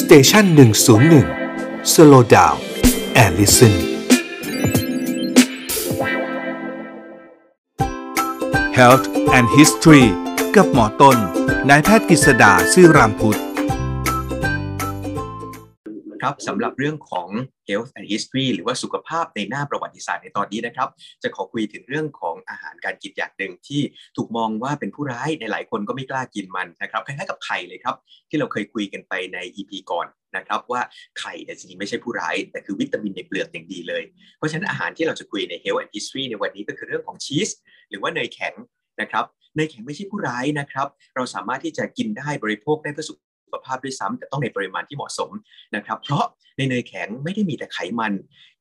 [0.06, 1.26] เตชันหนึ่งศูนย์หนึ่ง
[1.92, 2.54] สโลดาว
[3.14, 3.74] แอลลิสัน
[8.78, 9.06] Health
[9.36, 10.06] and History
[10.56, 11.16] กับหมอต้น
[11.68, 13.40] นายแพทย์กฤษดาซื่อรามพุทธ
[16.26, 17.28] ครับสำหรับเรื่องของ
[17.68, 20.88] health and history หรือว่าสุขภาพในหน้าประวัติศาสตร์ในตอนนี้นะครับ
[21.22, 23.80] จะขอคุยถึงเรื่องของอาหารการกินอย่างหนึ่งที่
[24.16, 27.96] ถูกมองว่าเป็นผู้ร้ายในหลายคนก็ไม่กล้ากินมันนะครับคล้ายๆกับไข่เลยครับ
[28.30, 30.80] ที่เราเคยคุยกันไปใน EP ก่อนนะครับว่า
[31.20, 34.02] ไข่แต่จริงๆไม่ใช่ผู้ร้าย แต่คือวิตามินในเปลือกอย่างดีเลย
[34.38, 37.48] เพราะฉะนั้นอาหารที่เราจะคุยใน health and history ในวันนี้ก็คือเรื่องของชีส
[37.90, 38.54] หรือว่าเนยแข็ง
[39.00, 39.24] นะครับ
[39.56, 43.18] เนยแข็งไม่ใช่ผู้ร้ายนะครับ เราสามารถที่จะกินได้บริโภคได้เพื่อสุข
[43.54, 45.30] ขภาพด้วยซ้ำแต่ต้องในปริมาณที่เหมาะสม
[45.76, 46.24] นะครับเพราะ
[46.56, 48.12] ในเนยแข็งไม่ได้มีแต่ไขมัน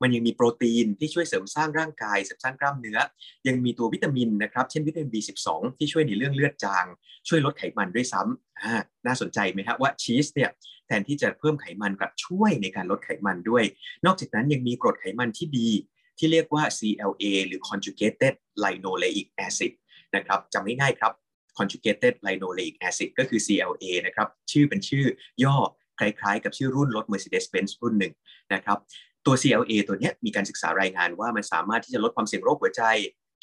[0.02, 2.99] มันยังมีโปรตีนที่ช่วยเสริมสร้างร่างกายเสริมสร้างกล้ามเนื้อ
[3.48, 6.85] ยังมีตัววิตามินนะครับเช่นวิตามิน B12 ที่ช่วยในเรื่องเลือดจาง
[7.27, 10.49] ช่วยลดไขมันด้วยซ้ำน่าสนใจไหมฮะว่าชีสเนี่ย
[10.88, 13.63] แทนที่จะเพิ่มไขมันกลับช่วยในการลดไขมันด้วย
[14.05, 15.70] นอกจากนั้นยังมีกรดไขมันที่ดี
[16.18, 19.71] ที่เรียกว่า CLA หรือ conjugated linoleic acid
[20.15, 21.13] นะครับจำง่ายๆครับ
[21.57, 25.05] conjugated linoleic acid ก็คือ CLA นะครับชื่อเป็นชื่อ
[25.43, 25.55] ย่อ
[25.99, 28.13] คล้ายๆ กับชื่อรุ่นรถ Mercedes-Benz รุ่นหนึ่ง
[28.53, 28.77] นะครับ
[29.25, 32.84] ตัว CLA ตัวนี้มีการศึกษารายงานว่ามันสามารถที่จะลดความเสี่ยงโรคหัวใจ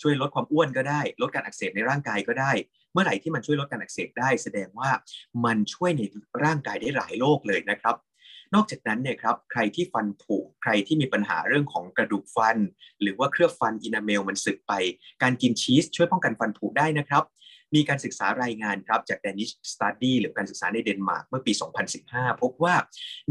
[0.01, 2.53] ช่วยลดความอ้วนก็ได้ ลดการอักเสบในร่างกายก็ได้
[2.93, 4.91] เมื่อไหร่ที่มันช่วยลดการอักเสบได้ แสดงว่า
[5.45, 6.03] มันช่วยใน
[6.45, 7.97] ร่างกายได้หลายโรคเลยนะครับ
[8.55, 12.57] นอกจากนั้นเนี่ยครับใครที่ฟันผุใครที่มีปัญหาเรื่องของกระดูกฟัน
[13.03, 14.73] หรือว่าเคลือบฟัน enamel มันสึกไป
[15.23, 17.25] การกินชีสช่วยป้องกันฟันผุได้นะครับ
[17.75, 21.53] มีการศึกษารายงานครับจาก Danish Study หรือการศึกษาในเดนมาร์กเมื่อปี
[21.97, 22.75] 2015 พบว่า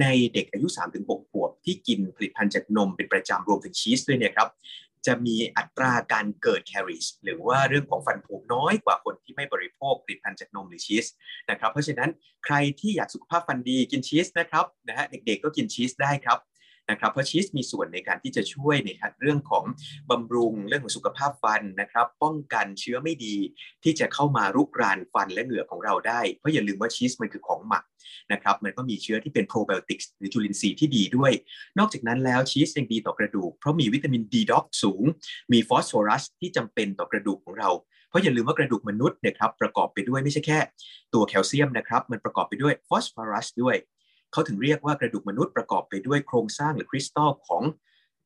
[0.02, 0.68] ในเด็กอายุ
[1.00, 4.50] 3-6 ขวบ ที่กินผลิตภัณฑ์จากนมเป็นประจำรวมถึงชีสด้วยเนี่ยครับ
[5.08, 11.06] จะมีอัตราการเกิดแคริสหรือว่าเรื่องของฟันผุน้อยกว่าคนที่ไม่บริโภคผลิตภัณฑ์จากนมหรือชีส
[11.50, 12.10] นะครับเพราะฉะนั้น
[12.46, 16.38] ใครที่อยากสุขภาพฟันดีกินชีสนะครับนะฮะเด็กๆก็กินชีสได้ครับ
[16.90, 18.90] นะครับเพราะชีสมีส่วนในการที่จะช่วยใน
[19.22, 19.64] เรื่องของ
[20.10, 23.36] บำรุงเรื่องของสุขภาพฟันนะครับ ป้องกันเชื้อไม่ดี
[23.84, 27.84] ที่จะเข้ามารุกรานฟันและเหงือกของเราได้ เพราะอย่าลืมว่าชีสมันคือของหมัก
[28.32, 31.32] นะครับมันก็มีเชื้อที่เป็นโปรไบโอติกส์หรือจุลินทรีย์ที่ดีด้วย
[31.80, 35.04] นอกจากนั้นแล้วชีสยังดีต่อกระดูก เพราะมีวิตามินดีด้วยสูง
[35.54, 37.70] มีฟอสฟอรัสที่จำเป็นต่อกระดูกของเรา
[38.10, 40.60] เพราะอย่าลืมว่ากระดูกมนุษย์เนี่ยครับประกอบไปด้วยไม่ใช่แค่
[41.14, 43.76] ตัวแคลเซียมนะครับ มันประกอบไปด้วยฟอสฟอรัสด้วย
[44.32, 47.64] เขาถึงเรียกว่ากระดูกมนุษย์ประกอบไปด้วยโครงสร้างหรือคริสตัลของ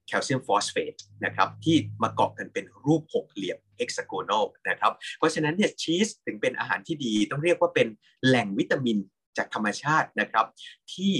[0.08, 0.96] แคลเซียมฟอสเฟต
[1.26, 7.88] นะครับที่มาเกาะกันเป็นรูปหกเหลี่ยม hexagonal นะครับเพราะฉะนั้นเนี่ยชีสถึงเป็นอาหารที่ดี ต้องเรียกว่าเป็น
[8.26, 8.98] แหล่งวิตามิน
[9.38, 10.46] จากธรรมชาตินะครับ
[10.94, 11.14] ที่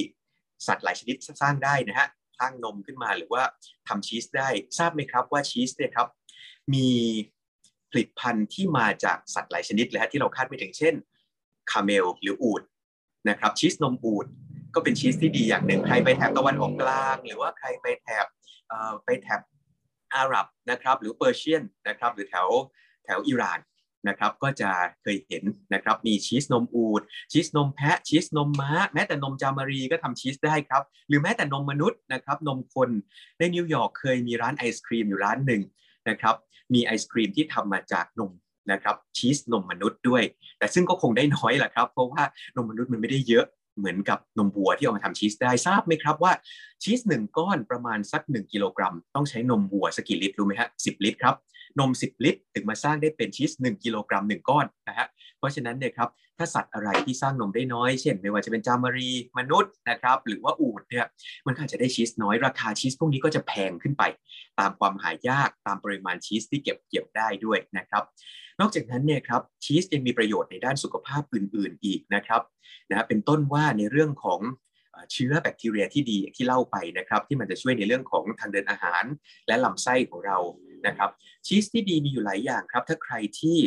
[0.68, 2.08] สัตว์หลายชนิดสร้างได้นะฮะ
[2.40, 3.44] สร้างนมขึ้นมาหรือว่า
[3.88, 6.08] ทำชีสได้ทราบไหมครับว่าชีสเนี่ยครับ
[6.74, 6.90] มี
[7.92, 10.94] ผลิตภัณฑ์ที่มาจากสัตว์หลายชนิดเลยฮะที่เราคาดไม่ถึงเช่น
[11.72, 12.62] camel หรืออูฐ
[13.30, 14.26] นะครับชีสนมอูฐ
[14.76, 18.26] ก็เป็นชีสที่ดีอย่างหนึ่งใครไปแถบตะวันออกกลาง หรือว่าใครไปแถบ
[19.06, 19.42] ไปแถบ
[20.16, 22.48] อาหรับนะครับหรือ Persian นะครับหรือแถว
[23.06, 23.60] แถวอิหร่าน
[24.08, 24.70] นะครับก็จะ
[25.02, 25.44] เคยเห็น
[25.74, 32.90] นะครับมีชีสนมอูดชีสนมแพะชีสนมม้า แม้แต่นมจามารีก็ทำชีสได้ครับ หรือแม้แต่นมมนุษย์นะครับนมคน
[33.38, 35.62] ในนิวยอร์กเคยมีร้านไอศครีมอยู่ร้านหนึ่ง
[36.10, 36.36] นะครับ
[36.74, 38.32] มีไอศครีมที่ทำมาจากนม
[38.72, 40.24] นะครับชีสนมมนุษย์ด้วย
[40.58, 42.24] แต่ซึ่งก็คงได้น้อยแหละครับ เพราะว่า
[42.56, 43.46] นมมนุษย์มันไม่ได้เยอะ
[43.78, 46.34] เหมือนกับนมวัวที่เอามาทำชีสได้ทราบไหมครับว่า
[46.84, 51.36] ชีสหนึ่งก้อนประมาณสัก1กิโลกรัมต้องใช้นมวัวสักี่ลิตรรู้ไหมฮะสิลิตรครับ
[51.80, 61.06] นม 10 ลิตร ถึงมาสร้างได้เป็นชีส 1 กิโลกรัม 1 ก้อนนะฮะเพราะฉะนั้นเนี่ยครับถ้าสัตว์อะไรที่สร้างนมได้น้อย เช่น ไม่ว่าจะเป็นจามารีมนุษย์นะครับหรือว่าอูดเนี่ย
[61.46, 64.04] มันก็อาจจะได้ชีสน้อยราคาชีสพวกนี้ก็จะแพงขึ้นไป
[64.60, 68.04] ตามความหายากตามปริมาณชีสที่เก็บเกี่ยวได้ด้วยนะครับ
[68.60, 72.42] นอกจากนั้นเนี่ยครับชีสยังมีประโยชน์ในด้านสุขภาพอื่น ๆ อีกนะครับ
[72.90, 74.40] นะเป็นต้นว่าในเรื่องของ
[75.14, 79.04] เชื้อแบคทีเรียที่ดีที่เล่าไปนะครับ ที่มันจะช่วยในเรื่องของทางเดินอาหาร
[79.48, 80.38] และลำไส้ของเรา
[80.88, 81.10] นะครับ
[81.46, 83.58] ชีสที่ดีมีอยู่หลายอย่างครับ ถ้าใครที่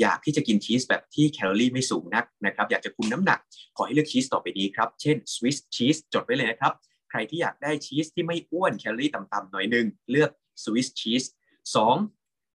[0.00, 3.38] อยากที่จะกินชีสแบบที่แคลอรี่ไม่สูงนักนะครับอยากจะคุมน้ำหนัก
[3.76, 6.72] ขอให้เลือกชีสต่อไปนี้ครับ เช่นสวิสชีสจดไว้เลยนะครับ
[7.10, 10.30] ใครที่อยากได้ชีสที่ไม่อ้วนแคลอรี่ต่ำๆหน่อยนึง เลือก
[10.64, 11.24] สวิสชีส
[11.74, 11.96] สอง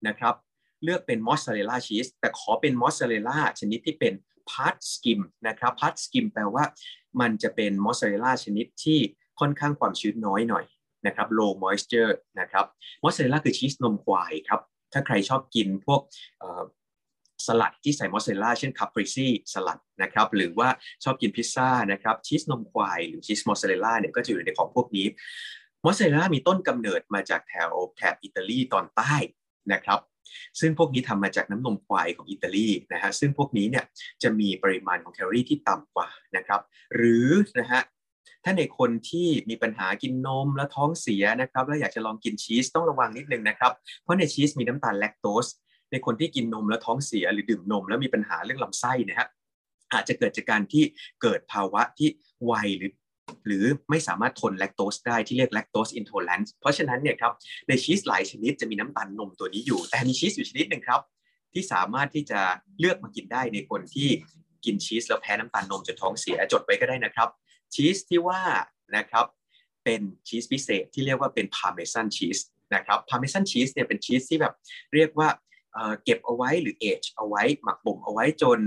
[0.07, 0.35] นะครับ
[0.83, 4.13] เลือกเป็น mozzarella cheese แต่ขอเป็นมอสซาเรลล่าชนิดที่เป็น
[4.49, 6.63] part-skim นะครับ part-skim แปลว่า
[7.21, 8.99] มันจะเป็นมอสซาเรลล่าชนิดที่
[9.39, 10.65] ค่อนข้างความชื้นน้อยหน่อย
[11.05, 12.65] นะครับ low moisture นะครับ
[13.03, 14.61] มอสซาเรลล่าคือชีสนมควายครับ
[14.93, 16.01] ถ้าใครชอบกินพวก
[17.47, 20.69] สลัดที่ใส่มอสซาเรลล่าเช่น Caprese salad นะครับหรือว่า
[21.03, 25.07] ชอบกินพิซซ่านะครับชีสนมควายหรือชีสมอสซาเรลล่าเนี่ยก็จะอยู่ในของพวกนี้
[25.85, 29.15] มอสซาเรลล่ามีต้นกำเนิดมาจากแถวแถบอิตาลีตอนใต้
[29.73, 29.99] นะครับ
[30.59, 33.85] ซึ่งพวกนี้ทำมาจากน้ำนมควายของอิตาลีนะฮะซึ่งพวกนี้เนี่ย
[34.23, 36.61] จะมีปริมาณของแคลอรี่ที่ต่ำกว่านะครับ
[36.95, 37.27] หรือ
[37.59, 37.81] นะฮะ
[38.43, 43.71] ถ้าในคนที่มีปัญหากินนมแล้วท้องเสียนะครับแล้วอยากจะลองกินชีสต้องระวังนิดนึงนะครับ
[44.03, 45.47] เพราะในชีสมีน้ำตาลแลคโตส
[45.91, 49.27] ในคนที่กินนมแล้วท้องเสียหรือดื่มนม แล้วมีปัญหาเรื่องลำไส้นะฮะ
[49.93, 50.83] อาจจะเกิดจากการที่
[51.21, 52.09] เกิดภาวะที่
[52.45, 52.93] ไวหรือ
[53.45, 57.33] หรือไม่สามารถทนแลคโตสได้ที่เรียก lactose intolerance เพราะฉะนั้นเนี่ยครับ
[57.67, 61.01] ในชีสหลายชนิดจะมีน้ำตาลนมตัวนี้อยู่ แต่มีชีสอยู่ชนิดหนึ่งครับ
[61.53, 62.41] ที่สามารถที่จะ
[62.79, 64.09] เลือกมากินได้ในคนที่
[64.65, 67.29] กินชีสแล้วแพ้น้ำตาลนมจนท้องเสียจดไว้ก็ได้นะครับ
[67.75, 68.41] ชีสที่ว่า
[68.97, 69.25] นะครับ
[69.83, 72.39] เป็นชีสพิเศษที่เรียกว่าเป็น Parmesan cheese
[72.75, 74.53] นะครับ Parmesan cheese เนี่ยเป็นชีสที่แบบ
[74.93, 75.29] เรียกว่า
[76.03, 78.59] เก็บเอาไว้หรือ age เอาไว้หมักบ่มเอาไว้จน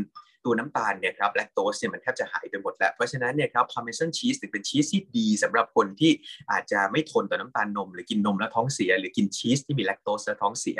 [0.45, 6.13] ตัวน้ำตาลเนี่ยครับแลคโตสเนี่ยมันแทบจะหายไปหมดแล้ว เพราะฉะนั้นเนี่ยครับ Parmesan cheese ถือเป็นชีสที่ดีสำหรับคนที่
[6.51, 10.79] อาจจะไม่ทนต่อน้ำตาลนม หรือกินนมแล้วท้องเสีย หรือกินชีสที่มีแลคโตสแล้วท้องเสีย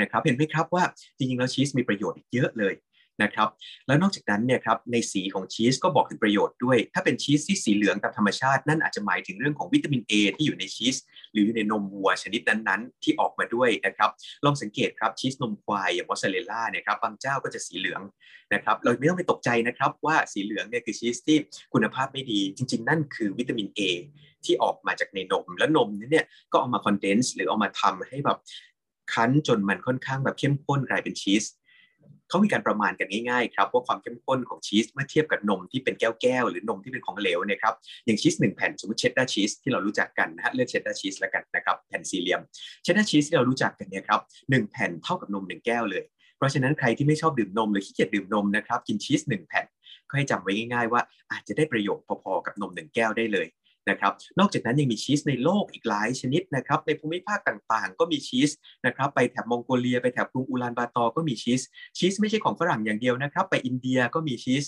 [0.00, 0.84] นะครับเห็นไหมครับว่า
[1.16, 2.74] จริงๆแล้วชีสมีประโยชน์เยอะเลย
[3.22, 3.48] นะครับ
[3.86, 10.96] แล้วนอกจากนั้นเนี่ยครับในสีของชีสก็บอกถึงประโยชน์ด้วย ถ้าเป็นชีสที่สีเหลืองตามธรรมชาตินั่นอาจจะหมายถึงเรื่องของวิตามิน A ที่อยู่ในชีส
[11.32, 14.10] หรืออยู่ในนมวัวชนิดนั้นๆ ที่ออกมาด้วยนะครับ
[14.44, 18.00] ลองสังเกตครับชีสนมควายอย่างมอสซาเรลล่าเนี่ยครับบางเจ้าก็จะสีเหลือง
[18.54, 21.36] นะครับเราไม่ต้องไปตกใจนะครับว่าสีเหลืองเนี่ยคือชีสที่
[21.72, 23.80] คุณภาพไม่ดีจริง ๆ นั่นคือวิตามิน A
[24.44, 28.38] ที่ออกมาจากในนม แล้วนมนี้เนี่ยก็เอามา condense หรือเอามาทำให้แบบ
[29.12, 31.44] คั้นจนมันค่อนข้างแบบเข้มข้นกลายเป็นชีส
[32.28, 37.74] เขามีการประมาณกันง่ายๆครับว่าความเข้มข้นของชีสเมื่อเทียบกับนมที่เป็นแก้วๆหรือนมที่เป็นของเหลวเนี่ยครับ
[38.04, 42.40] อย่างชีสหนึ่งแผ่นสมมติเชดดาร์ชีสที่เรารู้จักกันนะฮะเลือกเชดดาร์ชีสแล้วกันนะครับแผ่นสี่เหลี่ยม
[42.82, 44.20] เชดดาร์ชีสที่เรารู้จักกันเนี่ยครับ
[44.50, 46.02] หนึ่งแผ่นเท่ากับนมหนึ่งแก้วเลย
[46.36, 49.66] เพราะฉะนั้นใครที่ไม่ชอบดื่มนมหรือขี้เกียจดื่มนมนะครับกินชีสหนึ่งแผ่น
[50.08, 51.02] ก็ให้จำไว้ง่ายๆว่า
[51.32, 53.46] อาจจะได้ประโยชน์พอๆกับนมหนึ่งแก้วได้เลย
[53.90, 58.50] นะครับนอกจากนั้นยังมีชีสในโลกอีกหลายชนิดนะครับในภูมิภาคต่างๆ ก็มีชีส
[58.86, 61.62] นะครับไปแถบมองโกเลีย ไปแถบกรุงอูลานบาตอก็มีชีส
[61.98, 64.64] ชีสไม่ใช่ของฝรั่งอย่างเดียวนะครับ ไปอินเดียก็มีชีส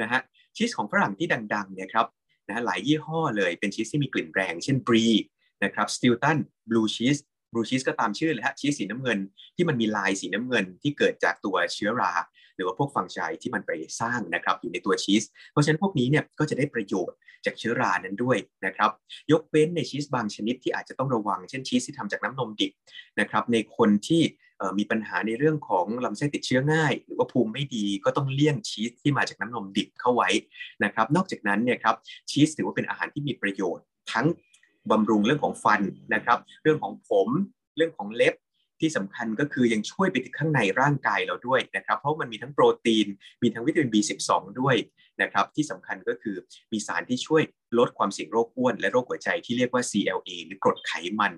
[0.00, 0.20] นะฮะ
[0.56, 2.06] ชีสของฝรั่งที่ดังๆเนี่ยครับ
[2.48, 5.06] นะหลายยี่ห้อเลยเป็นชีสที่มีกลิ่นแรง เช่นบรี
[5.64, 6.38] นะครับสติลตัน
[6.70, 7.16] บลูชีส
[7.52, 9.18] บลูชีสก็ตามชื่อเลยฮะชีสสีน้ำเงิน
[9.56, 12.12] ที่มันมีลายสีน้ำเงินที่เกิดจากตัวเชื้อรา
[12.56, 13.70] หรือว่าพวก fungi ที่มันไป
[14.00, 17.16] สร้างนะครับอยู่ในตัวชีส เพราะฉะนั้นพวกนี้เนี่ยก็จะได้ประโยชน์
[17.46, 18.90] จากเชื้อรานั้นด้วยนะครับ
[19.32, 22.72] ยกเว้นในชีสบางชนิดที่อาจจะต้องระวัง เช่นชีสที่ทำจากน้ำนมดิบ
[23.20, 24.22] นะครับในคนที่
[24.78, 30.28] มีปัญหาในเรื่องของลำไส้ติดเชื้อง่าย หรือว่าภูมิไม่ดีก็ต้องเลี่ยงชีสที่มาจากน้ำนมดิบเข้าไว้
[30.84, 31.96] นะครับนอกจากนั้นเนี่ยครับ
[32.30, 34.26] ชีสถือว่าเป็นอาหารที่มีประโยชน์ ทั้ง
[34.90, 35.80] บำรุงเรื่องของฟัน
[36.14, 37.28] นะครับเรื่องของผม
[37.76, 38.34] เรื่องของเล็บ
[38.80, 43.06] ที่สำคัญก็คือยังช่วยไปถึงข้างในร่างกายเราด้วยนะครับ เพราะมันมีทั้งโปรตีน
[43.42, 44.30] มีทั้งวิตามิน B12
[44.60, 44.76] ด้วย
[45.22, 46.36] นะครับที่สำคัญก็คือ
[46.72, 47.42] มีสารที่ช่วย
[47.78, 51.32] ลดความเสี่ยงโรคอ้วน และโรคหัวใจที่เรียกว่า CLA หรือกรดไขมัน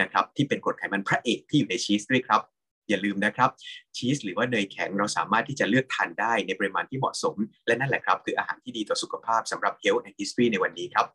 [0.00, 2.42] นะครับที่เป็นกรดไขมันพระเอกที่อยู่ในชีสด้วยครับ
[2.88, 3.50] อย่าลืมนะครับ
[3.96, 7.36] ชีสหรือว่าเนยแข็งเราสามารถที่จะเลือกทานได้ในปริมาณที่เหมาะสม
[7.66, 11.06] และนั่นแหละครับ คืออาหารที่ดีต่อสุขภาพสำหรับ Health and History ในวันนี้ครับ